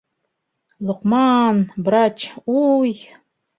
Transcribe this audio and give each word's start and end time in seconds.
Лоҡма-а-а-н... 0.87 1.61
брач... 1.89 2.17
уй-й-й! 2.57 3.07